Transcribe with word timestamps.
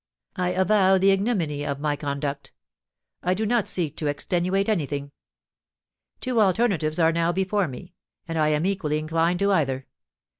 I 0.35 0.49
avow 0.53 0.97
the 0.97 1.11
ignominy 1.11 1.63
of 1.63 1.79
my 1.79 1.95
conduct, 1.95 2.51
I 3.21 3.35
do 3.35 3.45
not 3.45 3.67
seek 3.67 3.95
to 3.97 4.07
extenuate 4.07 4.67
anything. 4.67 5.11
Two 6.21 6.41
alternatives 6.41 6.97
are 6.97 7.11
now 7.11 7.31
before 7.31 7.67
me, 7.67 7.93
and 8.27 8.35
I 8.35 8.47
am 8.47 8.65
equally 8.65 8.97
inclined 8.97 9.37
to 9.37 9.51
either. 9.51 9.85